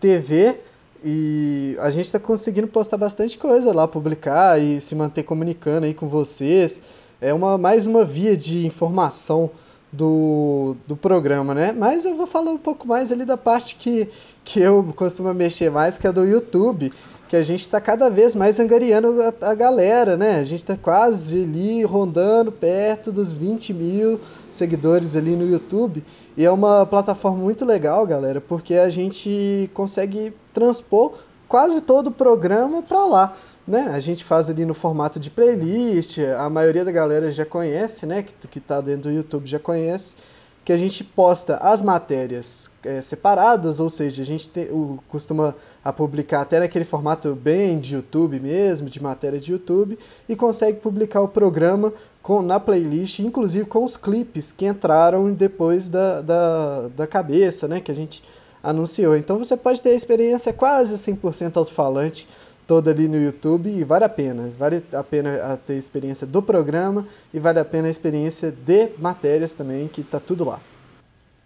[0.00, 0.58] TV.
[1.06, 5.92] E a gente está conseguindo postar bastante coisa lá, publicar e se manter comunicando aí
[5.92, 6.82] com vocês
[7.24, 9.50] é uma, mais uma via de informação
[9.90, 11.72] do, do programa, né?
[11.72, 14.08] Mas eu vou falar um pouco mais ali da parte que,
[14.44, 16.92] que eu costumo mexer mais, que é do YouTube,
[17.26, 20.36] que a gente está cada vez mais angariando a, a galera, né?
[20.36, 24.20] A gente está quase ali rondando perto dos 20 mil
[24.52, 26.04] seguidores ali no YouTube.
[26.36, 31.14] E é uma plataforma muito legal, galera, porque a gente consegue transpor
[31.48, 33.36] quase todo o programa para lá.
[33.66, 33.90] Né?
[33.94, 38.22] A gente faz ali no formato de playlist, a maioria da galera já conhece, né?
[38.22, 40.16] Que, que tá dentro do YouTube já conhece,
[40.62, 45.54] que a gente posta as matérias é, separadas, ou seja, a gente tem, o, costuma
[45.82, 49.98] a publicar até naquele formato bem de YouTube mesmo, de matéria de YouTube,
[50.28, 55.88] e consegue publicar o programa com, na playlist, inclusive com os clipes que entraram depois
[55.88, 57.80] da, da, da cabeça, né?
[57.80, 58.22] Que a gente
[58.62, 59.16] anunciou.
[59.16, 62.26] Então você pode ter a experiência quase 100% alto-falante
[62.66, 64.52] toda ali no YouTube e vale a pena.
[64.58, 68.90] Vale a pena ter a experiência do programa e vale a pena a experiência de
[68.98, 70.60] matérias também, que tá tudo lá.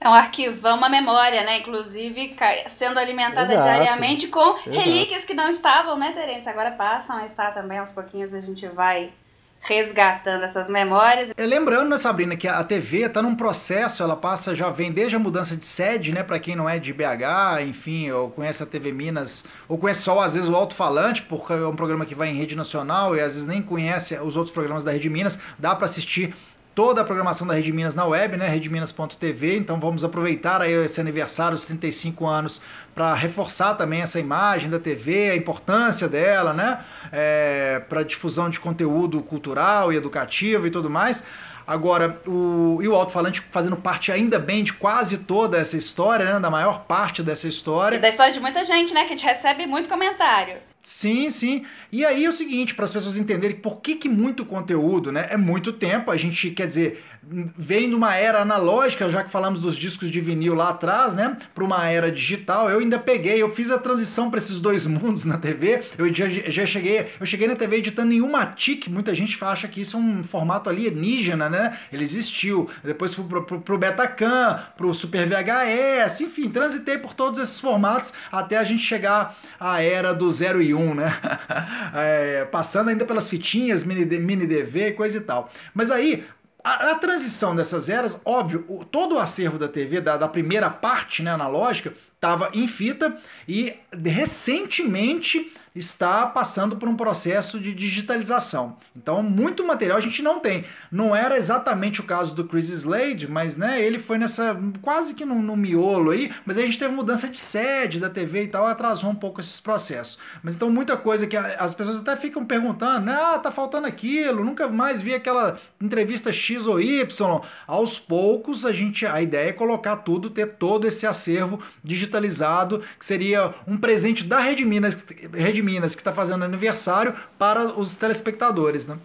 [0.01, 1.59] É um arquivão, uma memória, né?
[1.59, 2.37] Inclusive
[2.69, 3.63] sendo alimentada Exato.
[3.63, 4.71] diariamente com Exato.
[4.71, 6.49] relíquias que não estavam, né, Terence?
[6.49, 9.13] Agora passam a estar também aos pouquinhos, a gente vai
[9.61, 11.31] resgatando essas memórias.
[11.37, 15.17] É, lembrando, né, Sabrina, que a TV está num processo, ela passa, já vem desde
[15.17, 18.67] a mudança de sede, né, para quem não é de BH, enfim, ou conhece a
[18.67, 22.29] TV Minas, ou conhece só às vezes o alto-falante, porque é um programa que vai
[22.29, 25.75] em rede nacional e às vezes nem conhece os outros programas da Rede Minas, dá
[25.75, 26.35] para assistir
[26.79, 31.01] toda a programação da Rede Minas na web, né, redeminas.tv, então vamos aproveitar aí esse
[31.01, 32.63] aniversário, os 35 anos,
[32.95, 36.79] para reforçar também essa imagem da TV, a importância dela, né,
[37.11, 41.25] é, para difusão de conteúdo cultural e educativo e tudo mais.
[41.67, 46.41] Agora, o, e o alto-falante fazendo parte ainda bem de quase toda essa história, né?
[46.41, 47.97] Da maior parte dessa história.
[47.97, 49.01] E da história de muita gente, né?
[49.01, 50.57] Que a gente recebe muito comentário.
[50.83, 51.67] Sim, sim.
[51.93, 55.27] E aí é o seguinte, para as pessoas entenderem por que, que muito conteúdo, né?
[55.31, 56.11] É muito tempo.
[56.11, 60.21] A gente, quer dizer, vem de uma era analógica, já que falamos dos discos de
[60.21, 62.71] vinil lá atrás, né, para uma era digital.
[62.71, 65.83] Eu ainda peguei, eu fiz a transição para esses dois mundos na TV.
[65.97, 68.91] Eu já, já cheguei, eu cheguei na TV editando em uma TIC.
[68.91, 71.79] Muita gente acha que isso é um formato alienígena, né?
[71.93, 72.69] Ele existiu.
[72.83, 78.13] Depois fui pro, pro, pro Betacam, pro Super VHS, enfim, transitei por todos esses formatos
[78.31, 81.19] até a gente chegar à era do 0 e 1, um, né?
[81.95, 85.51] é, passando ainda pelas fitinhas, mini, mini DV, coisa e tal.
[85.75, 86.25] Mas aí,
[86.69, 90.69] a, a, transição dessas eras, óbvio, o, todo o acervo da TV, da, da primeira
[90.69, 98.77] parte né, analógica, estava em fita e recentemente está passando por um processo de digitalização.
[98.97, 100.65] Então, muito material a gente não tem.
[100.91, 105.25] Não era exatamente o caso do Chris Slade, mas né, ele foi nessa quase que
[105.25, 108.67] no, no miolo aí, mas a gente teve mudança de sede da TV e tal,
[108.67, 110.19] atrasou um pouco esses processos.
[110.43, 114.69] Mas então muita coisa que as pessoas até ficam perguntando, ah, tá faltando aquilo, nunca
[114.69, 117.41] mais vi aquela entrevista X ou Y.
[117.67, 123.05] Aos poucos a gente a ideia é colocar tudo, ter todo esse acervo digitalizado, que
[123.05, 128.87] seria um presente da Rede Minas, Rede Minas que está fazendo aniversário para os telespectadores,
[128.87, 128.97] né?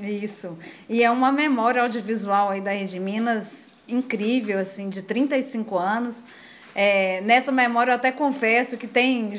[0.00, 0.58] Isso.
[0.88, 6.24] E é uma memória audiovisual aí da Rede Minas incrível, assim, de 35 anos.
[6.74, 9.32] É, nessa memória eu até confesso que tem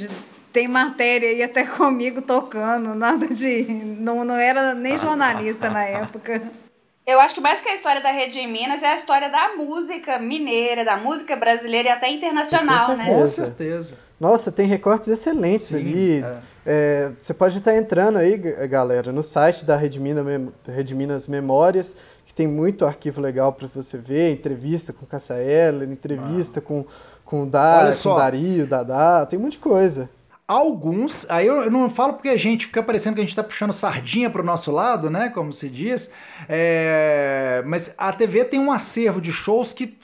[0.51, 3.63] tem matéria aí até comigo tocando, nada de.
[3.99, 6.41] Não, não era nem jornalista na época.
[7.07, 9.55] Eu acho que mais que a história da Rede em Minas é a história da
[9.55, 13.05] música mineira, da música brasileira e até internacional, com né?
[13.05, 13.95] Com certeza.
[14.19, 16.21] Nossa, tem recortes excelentes Sim, ali.
[16.21, 16.39] É.
[16.65, 18.35] É, você pode estar entrando aí,
[18.67, 20.25] galera, no site da Rede Minas,
[20.67, 25.89] Rede Minas Memórias, que tem muito arquivo legal para você ver, entrevista com Cassia Eller,
[25.89, 26.61] entrevista ah.
[26.61, 26.85] com,
[27.23, 30.09] com o Dar, com o Dario, Dadá, tem um monte de coisa.
[30.47, 33.73] Alguns, aí eu não falo porque a gente fica parecendo que a gente está puxando
[33.73, 35.27] sardinha para o nosso lado, né?
[35.27, 36.09] Como se diz.
[36.47, 39.97] É, mas a TV tem um acervo de shows que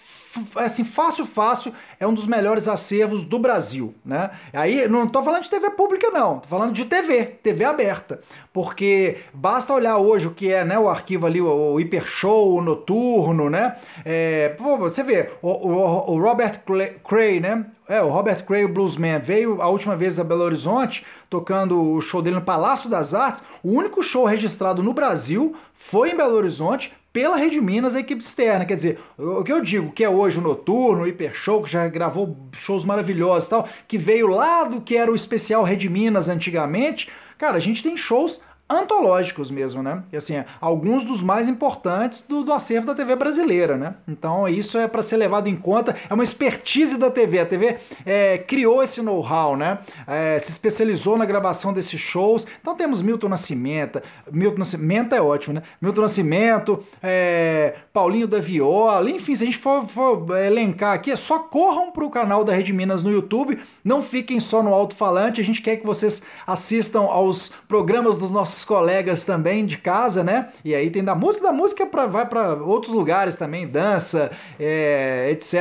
[0.55, 4.31] assim, fácil, fácil, é um dos melhores acervos do Brasil, né?
[4.51, 9.17] Aí, não tô falando de TV pública, não, tô falando de TV, TV aberta, porque
[9.33, 12.61] basta olhar hoje o que é, né, o arquivo ali, o, o Hiper Show, o
[12.61, 13.75] Noturno, né?
[14.03, 16.61] É, pô, você vê, o, o, o Robert
[17.03, 17.65] Cray, né?
[17.87, 22.01] É, o Robert Cray, o bluesman, veio a última vez a Belo Horizonte, tocando o
[22.01, 23.43] show dele no Palácio das Artes.
[23.61, 28.21] O único show registrado no Brasil foi em Belo Horizonte, pela Rede Minas, a equipe
[28.21, 28.65] externa.
[28.65, 31.71] Quer dizer, o que eu digo, que é hoje o Noturno, o Hiper Show, que
[31.71, 35.87] já gravou shows maravilhosos e tal, que veio lá do que era o especial Rede
[35.87, 37.07] Minas antigamente,
[37.37, 38.41] cara, a gente tem shows
[38.73, 40.03] antológicos mesmo, né?
[40.11, 43.95] E assim, alguns dos mais importantes do, do acervo da TV brasileira, né?
[44.07, 47.39] Então isso é para ser levado em conta, é uma expertise da TV.
[47.39, 49.79] A TV é, criou esse know-how, né?
[50.07, 52.45] É, se especializou na gravação desses shows.
[52.61, 54.01] Então temos Milton Nascimento,
[54.31, 55.63] Milton Nascimento é ótimo, né?
[55.81, 61.15] Milton Nascimento, é, Paulinho da Viola, enfim, se a gente for, for elencar aqui, é
[61.15, 65.41] só corram para o canal da Rede Minas no YouTube, não fiquem só no alto-falante,
[65.41, 70.51] a gente quer que vocês assistam aos programas dos nossos colegas também de casa, né?
[70.63, 75.29] E aí tem da música, da música pra, vai para outros lugares também, dança, é,
[75.31, 75.53] etc.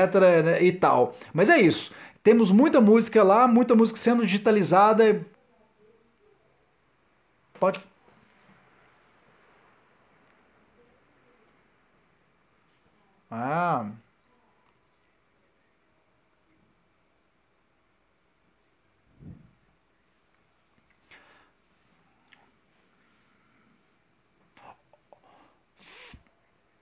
[0.45, 1.17] Né, e tal.
[1.35, 1.93] Mas é isso.
[2.23, 5.27] Temos muita música lá, muita música sendo digitalizada.
[7.59, 7.81] Pode.
[13.31, 14.02] Ah.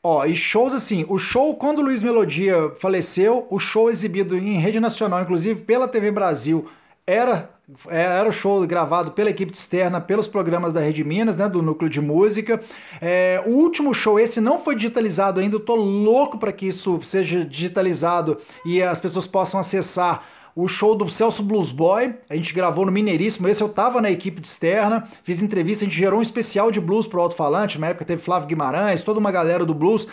[0.03, 4.59] Ó, e shows assim, o show quando o Luiz Melodia faleceu, o show exibido em
[4.59, 6.67] rede nacional, inclusive pela TV Brasil,
[7.07, 7.51] era
[7.89, 11.89] era o show gravado pela equipe externa, pelos programas da Rede Minas, né, do núcleo
[11.89, 12.61] de música.
[13.01, 16.99] É, o último show, esse não foi digitalizado ainda, eu tô louco para que isso
[17.03, 20.25] seja digitalizado e as pessoas possam acessar
[20.55, 24.11] o show do Celso Blues Boy, a gente gravou no Mineiríssimo, esse eu tava na
[24.11, 27.89] equipe de externa, fiz entrevista, a gente gerou um especial de blues pro alto-falante, na
[27.89, 30.09] época teve Flávio Guimarães, toda uma galera do blues.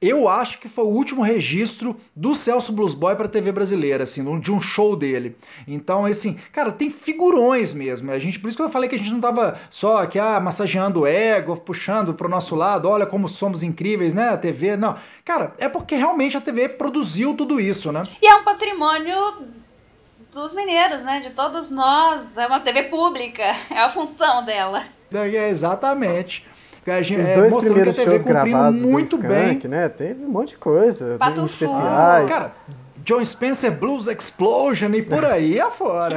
[0.00, 4.22] Eu acho que foi o último registro do Celso Blues Boy pra TV brasileira, assim,
[4.38, 5.36] de um show dele.
[5.66, 8.08] Então, assim, cara, tem figurões mesmo.
[8.12, 10.38] A gente, por isso que eu falei que a gente não tava só aqui, ah,
[10.38, 14.28] massageando o ego, puxando pro nosso lado, olha como somos incríveis, né?
[14.28, 14.76] A TV.
[14.76, 14.94] Não.
[15.24, 18.04] Cara, é porque realmente a TV produziu tudo isso, né?
[18.22, 19.57] E é um patrimônio
[20.32, 21.20] dos mineiros, né?
[21.20, 22.36] De todos nós.
[22.36, 24.84] É uma TV pública, é a função dela.
[25.12, 26.46] É, exatamente.
[27.02, 29.70] Gente, Os é, dois primeiros shows gravados muito do Skank, bem.
[29.70, 29.90] né?
[29.90, 32.28] Teve um monte de coisa, Pato especiais.
[32.30, 32.52] Cara,
[33.08, 36.16] John Spencer Blues Explosion e por aí afora.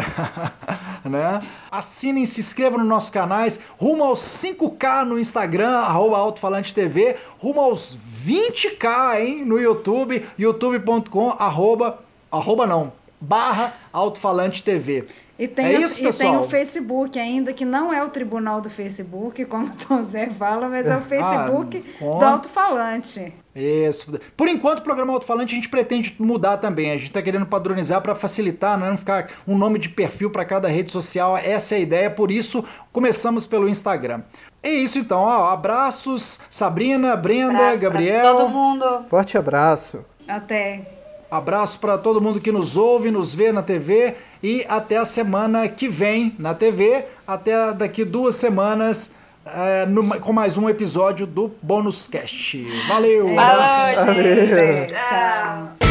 [1.04, 1.42] né?
[1.70, 7.60] Assinem, se inscrevam nos nossos canais, rumo aos 5K no Instagram, arroba Altofalante TV, rumo
[7.60, 12.00] aos 20K hein, no YouTube, youtube.com, arroba,
[12.32, 15.06] arroba não, barra Alto-Falante TV.
[15.38, 18.70] E tem, é isso, e tem o Facebook ainda, que não é o tribunal do
[18.70, 23.34] Facebook, como o Tom Zé fala, mas é o ah, Facebook ah, do alto-falante.
[23.56, 24.20] Isso.
[24.38, 26.92] Por enquanto, o programa alto-falante a gente pretende mudar também.
[26.92, 28.90] A gente está querendo padronizar para facilitar, né?
[28.90, 31.36] não ficar um nome de perfil para cada rede social.
[31.36, 34.22] Essa é a ideia, por isso começamos pelo Instagram.
[34.64, 38.38] É isso então, ó, abraços, Sabrina, Brenda, abraço Gabriel.
[38.38, 39.06] todo mundo.
[39.10, 40.06] Forte abraço.
[40.28, 41.01] Até.
[41.32, 45.66] Abraço para todo mundo que nos ouve, nos vê na TV e até a semana
[45.70, 47.06] que vem na TV.
[47.26, 49.16] Até daqui duas semanas
[49.46, 52.62] é, no, com mais um episódio do Bônus Cast.
[52.90, 53.34] Valeu!
[53.34, 54.86] Valeu!
[54.88, 55.91] Tchau!